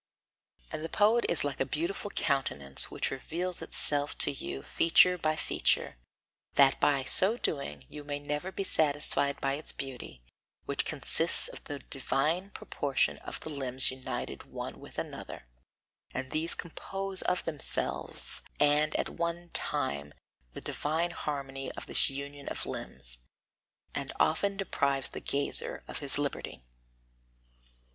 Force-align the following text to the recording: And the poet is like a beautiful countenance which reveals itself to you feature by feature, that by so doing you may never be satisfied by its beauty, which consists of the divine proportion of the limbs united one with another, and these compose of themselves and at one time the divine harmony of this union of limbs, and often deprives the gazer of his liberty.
And 0.71 0.83
the 0.83 0.89
poet 0.89 1.27
is 1.29 1.43
like 1.43 1.59
a 1.59 1.63
beautiful 1.63 2.09
countenance 2.09 2.89
which 2.89 3.11
reveals 3.11 3.61
itself 3.61 4.17
to 4.17 4.31
you 4.31 4.63
feature 4.63 5.15
by 5.15 5.35
feature, 5.35 5.97
that 6.55 6.79
by 6.79 7.03
so 7.03 7.37
doing 7.37 7.85
you 7.87 8.03
may 8.03 8.17
never 8.17 8.51
be 8.51 8.63
satisfied 8.63 9.39
by 9.39 9.53
its 9.53 9.71
beauty, 9.71 10.23
which 10.65 10.85
consists 10.85 11.47
of 11.49 11.63
the 11.65 11.77
divine 11.77 12.49
proportion 12.49 13.19
of 13.19 13.41
the 13.41 13.51
limbs 13.51 13.91
united 13.91 14.41
one 14.45 14.79
with 14.79 14.97
another, 14.97 15.45
and 16.15 16.31
these 16.31 16.55
compose 16.55 17.21
of 17.21 17.45
themselves 17.45 18.41
and 18.59 18.95
at 18.95 19.07
one 19.07 19.49
time 19.53 20.15
the 20.53 20.61
divine 20.61 21.11
harmony 21.11 21.71
of 21.73 21.85
this 21.85 22.09
union 22.09 22.47
of 22.49 22.65
limbs, 22.65 23.19
and 23.93 24.11
often 24.19 24.57
deprives 24.57 25.09
the 25.09 25.21
gazer 25.21 25.83
of 25.87 25.99
his 25.99 26.17
liberty. 26.17 26.63